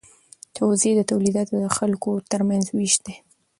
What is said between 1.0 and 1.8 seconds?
تولیداتو د